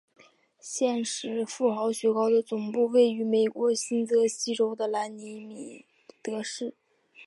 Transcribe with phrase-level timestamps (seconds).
[0.59, 5.85] 现时富豪雪糕的总部位于美国新泽西州的兰尼米
[6.23, 6.73] 德市。